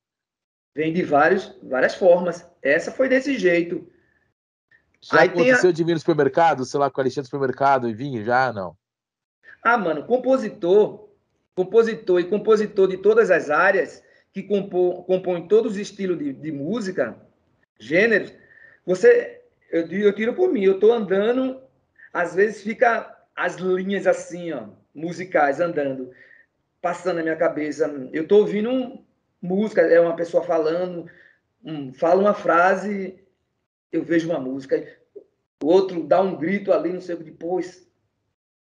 [0.74, 2.46] Vem de vários, várias formas.
[2.62, 3.90] Essa foi desse jeito.
[5.00, 5.72] Já Aí aconteceu a...
[5.72, 8.52] de vir no supermercado, sei lá, com a listinha do supermercado e vinha já?
[8.52, 8.76] Não.
[9.62, 11.08] Ah, mano, compositor,
[11.54, 14.02] compositor e compositor de todas as áreas
[14.32, 17.16] que compõe, compõe todos os estilos de, de música,
[17.78, 18.32] gêneros,
[18.86, 21.60] você eu, eu tiro por mim, eu estou andando,
[22.12, 26.10] às vezes fica as linhas assim, ó, musicais andando,
[26.82, 27.86] passando na minha cabeça.
[28.12, 29.04] Eu estou ouvindo
[29.40, 31.10] música, é uma pessoa falando,
[31.64, 33.18] um, fala uma frase,
[33.92, 34.86] eu vejo uma música,
[35.62, 37.88] o outro dá um grito ali, não sei o que depois.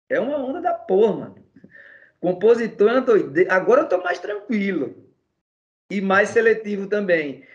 [0.09, 1.35] É uma onda da porra, mano.
[2.19, 3.33] Compositor é doido.
[3.49, 5.09] Agora eu estou mais tranquilo.
[5.89, 7.45] E mais seletivo também.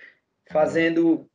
[0.51, 1.29] Fazendo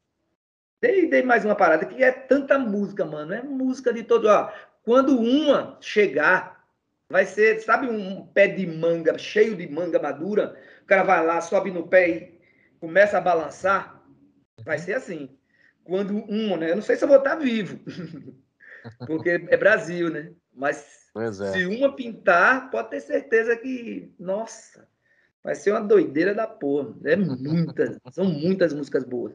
[0.81, 3.33] Dei, dei mais uma parada, que é tanta música, mano.
[3.35, 4.27] É música de todo.
[4.27, 4.51] Ó,
[4.83, 6.65] quando uma chegar,
[7.07, 10.57] vai ser, sabe, um pé de manga, cheio de manga madura,
[10.91, 12.41] cara vai lá, sobe no pé e
[12.81, 14.03] começa a balançar.
[14.65, 15.29] Vai ser assim.
[15.85, 16.71] Quando uma, né?
[16.71, 17.79] Eu não sei se eu vou estar vivo,
[19.07, 20.33] porque é Brasil, né?
[20.53, 21.31] Mas é.
[21.31, 24.85] se uma pintar, pode ter certeza que, nossa,
[25.41, 26.93] vai ser uma doideira da porra.
[27.05, 29.33] É muitas, são muitas músicas boas.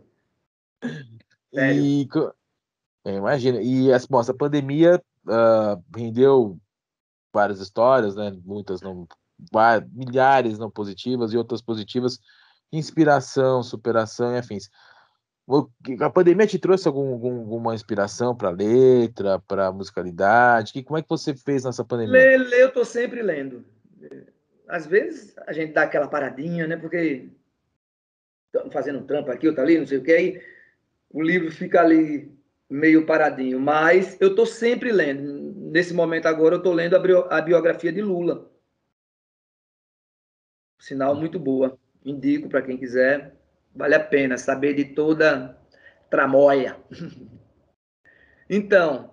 [1.54, 1.82] Sério.
[1.82, 2.08] E,
[3.06, 3.62] é, imagina.
[3.62, 6.60] E essa, bom, essa pandemia ah, rendeu
[7.32, 8.30] várias histórias, né?
[8.44, 9.08] Muitas não,
[9.92, 12.18] milhares não positivas e outras positivas.
[12.72, 14.68] Inspiração, superação e afins.
[16.00, 20.72] A pandemia te trouxe algum, algum- alguma inspiração para letra, para musicalidade?
[20.72, 22.12] Que, como é que você fez nessa pandemia?
[22.12, 23.64] Ler, ler, eu tô sempre lendo.
[24.68, 26.76] Às vezes a gente dá aquela paradinha, né?
[26.76, 27.28] Porque
[28.46, 30.42] estamos fazendo um trampo aqui, outro ali, não sei o que, aí
[31.10, 32.34] o livro fica ali
[32.68, 33.60] meio paradinho.
[33.60, 35.54] Mas eu tô sempre lendo.
[35.70, 38.50] Nesse momento agora eu tô lendo a, bio- a biografia de Lula.
[40.78, 41.78] Sinal muito boa.
[42.04, 43.34] Indico para quem quiser.
[43.74, 45.58] Vale a pena saber de toda
[46.10, 46.76] tramóia.
[48.48, 49.10] Então,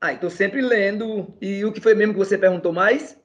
[0.00, 1.32] ah, estou sempre lendo.
[1.40, 3.16] E o que foi mesmo que você perguntou mais?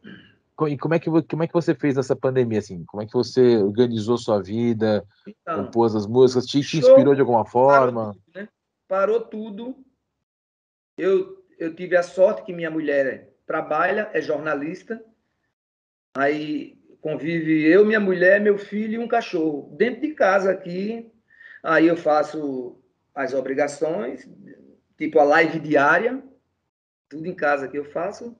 [0.69, 2.85] E como é que, como é que você fez nessa pandemia, assim?
[2.85, 7.21] Como é que você organizou sua vida, Então, compôs as músicas, te, te inspirou de
[7.21, 8.13] alguma parou forma?
[8.13, 8.49] tudo, né?
[8.87, 9.83] Parou tudo.
[10.95, 15.03] Eu, eu tive a sorte que minha mulher trabalha, é jornalista.
[16.15, 19.73] Aí convive eu, minha mulher, meu filho e um cachorro.
[19.77, 21.11] Dentro de casa aqui,
[21.63, 22.81] aí eu faço
[23.13, 24.29] as obrigações,
[24.97, 26.21] tipo a live diária,
[27.09, 28.37] tudo em casa que eu faço.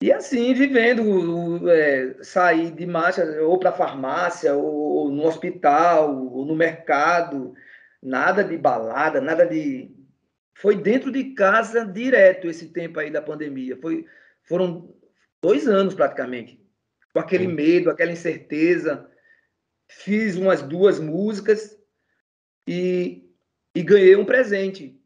[0.00, 6.44] E assim, vivendo, é, sair de marcha, ou para farmácia, ou, ou no hospital, ou
[6.44, 7.54] no mercado,
[8.02, 9.90] nada de balada, nada de.
[10.54, 13.76] Foi dentro de casa direto esse tempo aí da pandemia.
[13.80, 14.06] Foi,
[14.42, 14.94] foram
[15.40, 16.60] dois anos praticamente,
[17.16, 19.10] com aquele medo, aquela incerteza.
[19.88, 21.74] Fiz umas duas músicas
[22.68, 23.26] e,
[23.74, 25.00] e ganhei um presente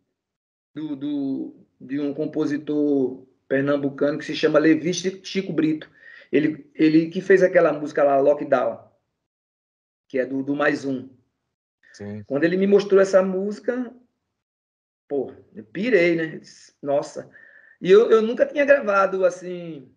[0.75, 5.89] do, do, de um compositor pernambucano que se chama Levi Chico Brito.
[6.33, 8.91] Ele, ele que fez aquela música lá, Lockdown,
[10.09, 11.09] que é do, do Mais Um.
[11.93, 12.25] Sim.
[12.25, 13.95] Quando ele me mostrou essa música,
[15.09, 16.41] pô, eu pirei, né?
[16.83, 17.31] Nossa.
[17.81, 19.95] E eu, eu nunca tinha gravado, assim,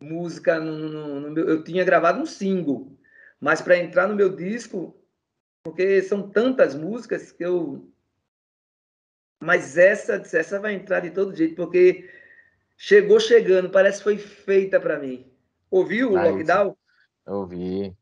[0.00, 1.48] música no, no- no meu...
[1.48, 2.96] Eu tinha gravado um single,
[3.40, 4.96] mas para entrar no meu disco,
[5.64, 7.90] porque são tantas músicas que eu...
[9.42, 12.10] Mas essa, essa vai entrar de todo jeito, porque
[12.76, 15.30] chegou chegando, parece que foi feita para mim.
[15.70, 16.24] Ouviu o Ah.
[16.30, 16.76] Lockdown?
[17.26, 17.94] Ouvi.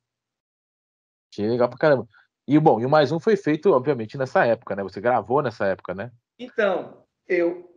[1.32, 2.06] Achei legal pra caramba.
[2.46, 4.82] E bom, e o mais um foi feito, obviamente, nessa época, né?
[4.82, 6.10] Você gravou nessa época, né?
[6.38, 7.68] Então, eu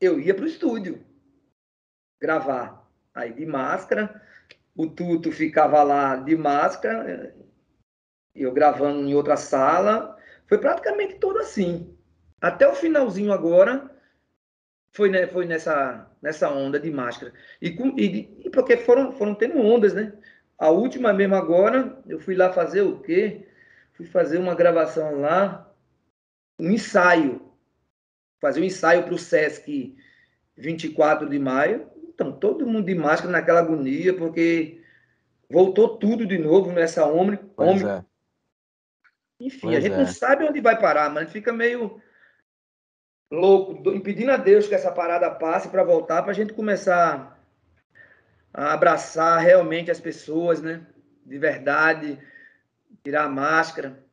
[0.00, 1.04] eu ia para o estúdio
[2.20, 2.83] gravar.
[3.14, 4.20] Aí de máscara,
[4.76, 7.34] o Tuto ficava lá de máscara,
[8.34, 10.16] eu gravando em outra sala.
[10.46, 11.96] Foi praticamente todo assim.
[12.40, 13.90] Até o finalzinho agora
[14.90, 17.32] foi, né, foi nessa, nessa onda de máscara.
[17.60, 20.12] E, com, e, e porque foram, foram tendo ondas, né?
[20.58, 23.48] A última mesmo agora, eu fui lá fazer o quê?
[23.92, 25.72] Fui fazer uma gravação lá,
[26.58, 27.44] um ensaio
[28.44, 29.96] fazer um ensaio para o Sesc
[30.54, 31.90] 24 de maio.
[32.14, 34.80] Então, todo mundo de máscara naquela agonia, porque
[35.50, 37.38] voltou tudo de novo nessa Omni.
[37.88, 38.04] é.
[39.40, 39.96] Enfim, Pois a gente é.
[39.98, 42.00] não sabe onde vai parar, mas fica meio
[43.32, 47.36] louco, do- impedindo a Deus que essa parada passe para voltar, para a gente começar
[48.52, 50.86] a abraçar realmente as pessoas, né?
[51.26, 52.16] De verdade,
[53.02, 54.04] tirar a máscara.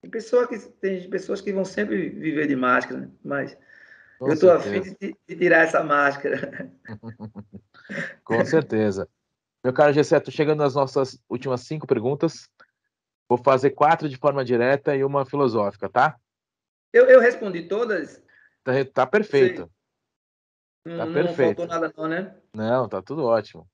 [0.00, 3.10] Tem, pessoa que, tem pessoas que vão sempre viver de máscara, né?
[3.24, 3.58] mas
[4.18, 6.72] Com eu estou afim de, de tirar essa máscara.
[8.24, 9.08] Com certeza.
[9.64, 12.48] Meu caro Gessé, tô chegando nas nossas últimas cinco perguntas.
[13.28, 16.18] Vou fazer quatro de forma direta e uma filosófica, tá?
[16.92, 18.22] Eu, eu respondi todas,
[18.64, 19.70] Tá, tá perfeito.
[20.84, 21.58] não, Tá não perfeito.
[21.58, 22.36] faltou nada não, né?
[22.54, 23.68] Não, tá tudo ótimo.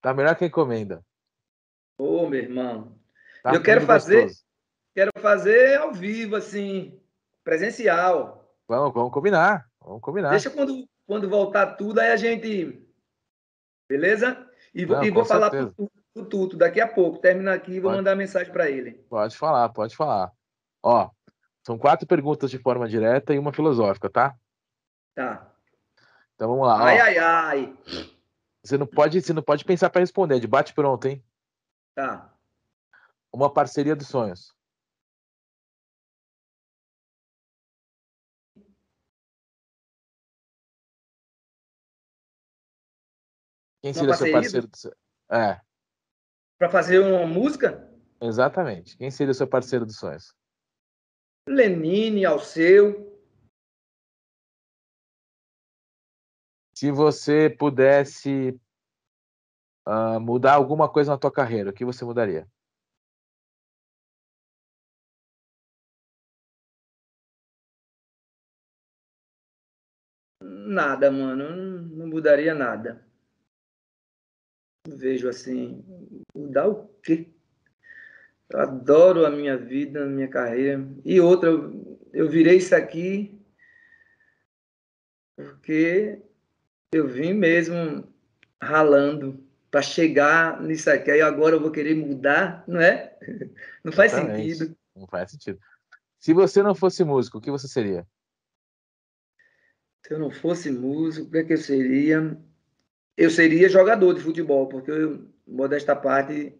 [0.00, 1.04] Tá melhor que a encomenda.
[1.98, 2.98] Ô, meu irmão,
[3.42, 4.44] Tá Eu quero fazer- gostoso.
[4.94, 7.00] quero fazer ao vivo, assim,
[7.44, 8.45] presencial.
[8.68, 9.66] Vamos, vamos combinar.
[9.80, 10.30] Vamos combinar.
[10.30, 12.82] Deixa quando, quando voltar tudo, aí a gente.
[13.88, 14.48] Beleza?
[14.74, 15.72] E vou, Não, e vou falar certeza.
[15.74, 17.18] pro, pro Tuto daqui a pouco.
[17.18, 17.98] Terminar aqui e vou Pode.
[17.98, 18.92] mandar mensagem para ele.
[19.08, 20.32] Pode falar, pode falar.
[20.82, 21.10] Ó,
[21.64, 24.36] são quatro perguntas de forma direta e uma filosófica, tá?
[25.14, 25.52] Tá.
[26.34, 26.74] Então vamos lá.
[26.74, 26.86] ó.
[26.86, 27.78] Ai, ai, ai.
[28.62, 31.24] Você não pode, você não pode pensar para responder, de bate pronto, hein?
[31.94, 32.32] Tá.
[33.32, 34.55] Uma parceria dos sonhos.
[43.82, 44.96] Quem seria seu parceiro do sonho?
[45.30, 45.60] É,
[46.58, 47.88] Para fazer uma música?
[48.20, 48.96] exatamente.
[48.96, 50.34] Quem seria seu parceiro dos sonhos?
[51.48, 53.14] Lenine, Alceu.
[56.74, 58.60] Se você pudesse
[59.86, 62.46] ah, mudar alguma coisa na tua carreira, o que você mudaria?
[70.42, 71.82] Nada, mano.
[71.96, 73.06] Não mudaria nada.
[74.86, 75.84] Vejo assim.
[76.34, 77.28] Mudar o quê?
[78.48, 80.86] Eu adoro a minha vida, a minha carreira.
[81.04, 83.36] E outra, eu, eu virei isso aqui
[85.36, 86.22] porque
[86.90, 88.08] eu vim mesmo
[88.60, 91.10] ralando para chegar nisso aqui.
[91.10, 93.14] Aí agora eu vou querer mudar, não é?
[93.84, 94.54] Não faz Exatamente.
[94.56, 94.76] sentido.
[94.96, 95.60] Não faz sentido.
[96.18, 98.04] Se você não fosse músico, o que você seria?
[100.04, 102.36] Se eu não fosse músico, o que é que eu seria?
[103.16, 106.54] Eu seria jogador de futebol, porque eu, modesta parte,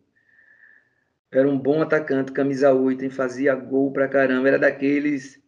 [1.30, 3.10] era um bom atacante, camisa 8, hein?
[3.10, 5.40] fazia gol pra caramba, era daqueles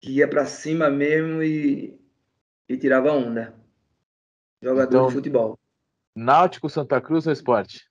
[0.00, 2.00] que ia pra cima mesmo e,
[2.68, 3.54] e tirava onda.
[4.62, 5.58] Jogador Então- de futebol.
[6.16, 7.88] Náutico, Santa Cruz ou esporte?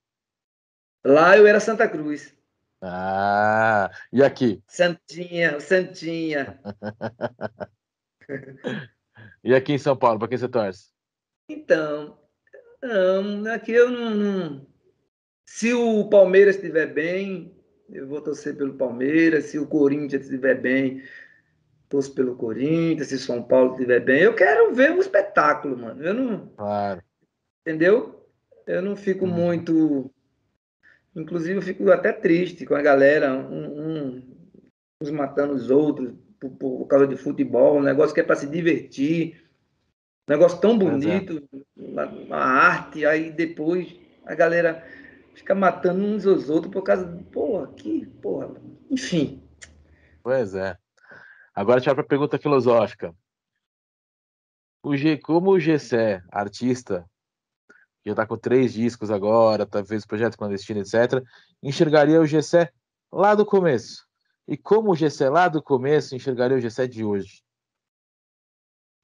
[1.05, 2.35] Lá eu era Santa Cruz.
[2.81, 4.61] Ah, e aqui?
[4.67, 6.59] Santinha, Santinha.
[9.43, 10.89] E aqui em São Paulo, para quem você torce?
[11.49, 12.17] Então,
[12.81, 14.67] não, aqui eu não, não-
[15.45, 17.55] Se o Palmeiras estiver bem,
[17.89, 19.45] eu vou torcer pelo Palmeiras.
[19.45, 21.01] Se o Corinthians estiver bem,
[21.87, 23.07] torço pelo Corinthians.
[23.07, 26.03] Se o São Paulo estiver bem, eu quero ver um espetáculo, mano.
[26.03, 27.01] Eu não, Claro.
[27.65, 28.27] entendeu?
[28.65, 29.31] Eu não fico Uhum.
[29.31, 30.11] muito.
[31.15, 33.79] Inclusive, eu fico até triste com a galera, um,
[34.17, 34.37] um-
[35.01, 38.45] uns matando os outros por, por causa de futebol, um negócio que é para se
[38.47, 39.46] divertir,
[40.27, 40.77] negócio tão é.
[40.77, 44.85] bonito, uma, uma arte, aí depois a galera
[45.33, 47.05] fica matando uns aos outros por causa.
[47.31, 48.55] Porra, que porra.
[48.89, 49.41] Enfim.
[50.21, 50.77] Pois é.
[51.55, 53.15] Agora tchau para a pergunta filosófica.
[54.83, 57.05] O G, como o Gessé, artista,
[58.01, 61.23] que já está com três discos agora, talvez projeto clandestino, etc.,
[61.61, 62.71] enxergaria o Gessé
[63.11, 64.05] lá do começo?
[64.47, 67.43] E como o Gessé lá do começo enxergaria o Gessé de hoje?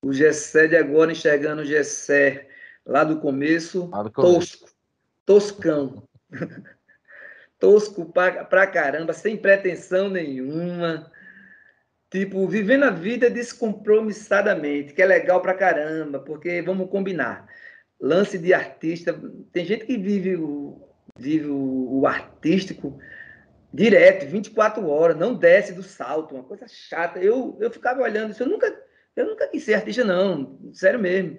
[0.03, 2.47] O Gessé de agora enxergando o Gessé
[2.85, 4.59] lá do começo, Lá do começo.
[4.59, 4.69] tosco,
[5.25, 6.03] toscão.
[7.59, 11.09] Tosco pra, pra caramba, sem pretensão nenhuma.
[12.11, 17.47] Tipo, vivendo a vida descompromissadamente, que é legal pra caramba, porque vamos combinar.
[18.01, 19.17] Lance de artista,
[19.53, 20.85] tem gente que vive o,
[21.17, 22.99] vive o, o artístico
[23.73, 27.19] direto, 24 horas, não desce do salto, uma coisa chata.
[27.19, 28.69] Eu, eu ficava olhando isso, eu nunca,
[29.15, 31.37] eu nunca quis ser artista, não, sério mesmo.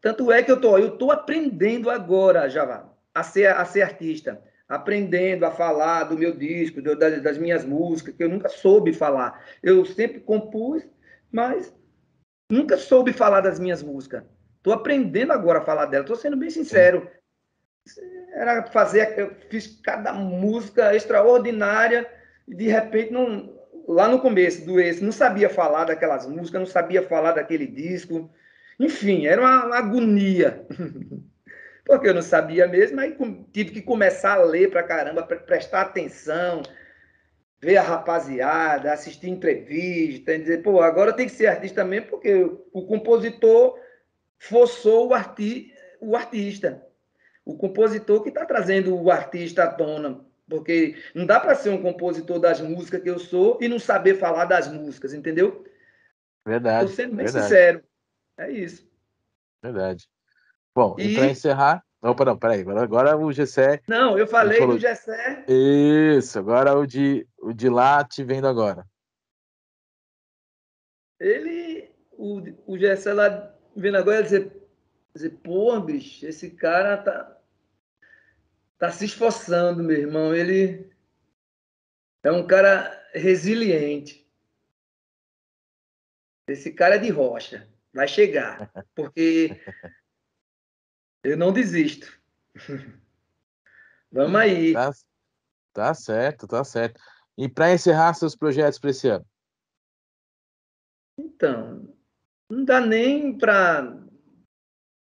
[0.00, 4.40] Tanto é que eu tô, eu tô aprendendo agora, já a ser, a ser artista,
[4.68, 8.92] aprendendo a falar do meu disco, do- das, das minhas músicas, que eu nunca soube
[8.92, 9.44] falar.
[9.62, 10.86] Eu sempre compus,
[11.32, 11.74] mas
[12.50, 14.22] nunca soube falar das minhas músicas.
[14.62, 17.10] Tô aprendendo agora a falar dela, tô sendo bem sincero.
[18.34, 22.08] Era fazer, eu fiz cada música extraordinária
[22.46, 23.57] e de repente não,
[23.88, 28.30] lá no começo do esse, não sabia falar daquelas músicas, não sabia falar daquele disco.
[28.78, 30.66] Enfim, era uma agonia.
[31.86, 33.16] Porque eu não sabia mesmo, aí
[33.50, 36.60] tive que começar a ler pra caramba, pre- prestar atenção,
[37.58, 42.44] ver a rapaziada, assistir entrevista, e dizer, pô, agora tem que ser artista mesmo, porque
[42.74, 43.78] o compositor
[44.38, 46.84] forçou o, arti o artista.
[47.42, 50.27] O compositor que está trazendo o artista à tona.
[50.48, 54.14] Porque não dá para ser um compositor das músicas que eu sou e não saber
[54.14, 55.64] falar das músicas, entendeu?
[56.46, 56.84] Verdade.
[56.90, 57.84] Estou sendo bem verdade, sincero.
[58.38, 58.88] É isso.
[59.62, 60.08] verdade.
[60.74, 61.84] Bom, e, E- para encerrar.
[62.00, 62.60] Opa, não, peraí.
[62.60, 63.82] Agora, agora o Gessé.
[63.88, 65.44] Não, eu falei falou- do Gessé.
[65.48, 68.86] Isso, agora o de, o de lá te vendo agora.
[71.20, 74.52] Ele, o, o Gessé lá vendo agora, dizer,
[75.12, 77.37] dizer, pô, bicho, esse cara tá,
[78.78, 80.34] tá se esforçando, meu irmão.
[80.34, 80.90] Ele
[82.22, 84.26] é um cara resiliente.
[86.48, 87.68] Esse cara é de rocha.
[87.92, 88.72] Vai chegar.
[88.94, 89.60] Porque
[91.22, 92.18] eu não desisto.
[94.10, 94.72] Vamos aí.
[94.72, 94.90] Tá,
[95.74, 97.00] tá certo, tá certo.
[97.36, 99.26] E para encerrar seus projetos para esse ano?
[101.18, 101.94] Então,
[102.48, 103.96] não dá nem para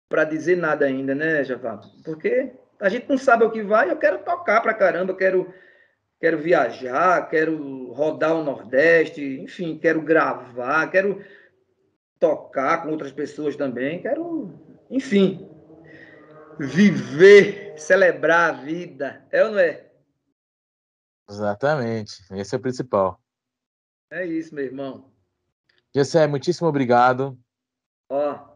[0.10, 1.82] para dizer nada ainda, né, Javá?
[2.04, 3.90] Porque a gente não sabe o que vai.
[3.90, 5.54] Eu quero tocar pra caramba, eu quero
[6.20, 11.24] quero viajar, quero rodar o Nordeste, enfim, quero gravar, quero
[12.20, 14.52] tocar com outras pessoas também, quero
[14.90, 15.48] enfim,
[16.60, 19.86] viver, celebrar a vida, é ou não é?
[21.30, 23.22] Exatamente, esse é o principal.
[24.10, 25.12] É isso, meu irmão.
[25.94, 27.38] Gessé, muitíssimo obrigado.
[28.10, 28.56] Ó.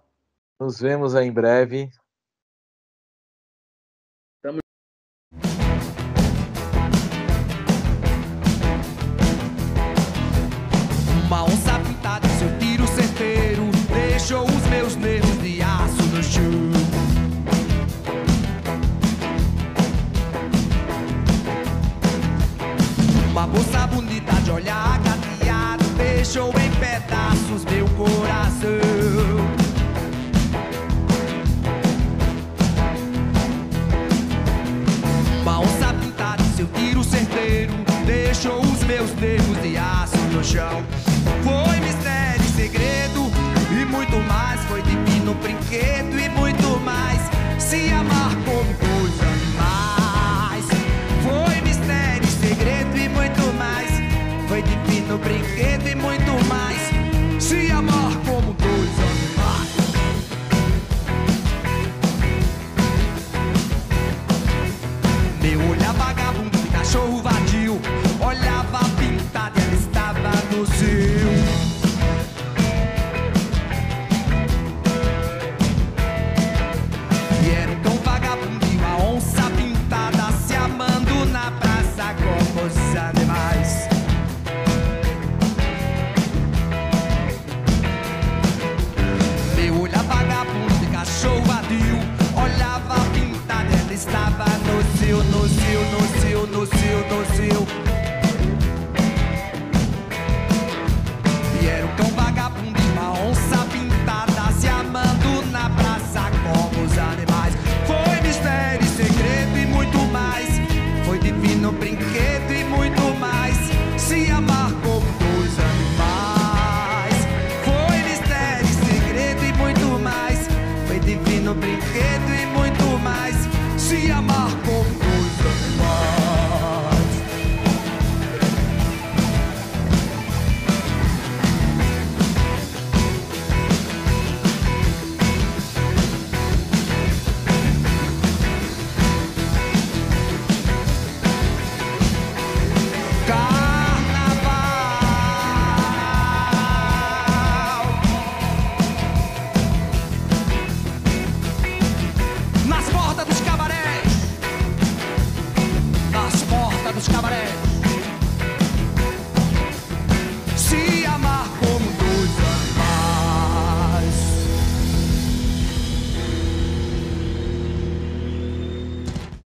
[0.60, 1.90] Nos vemos aí em breve.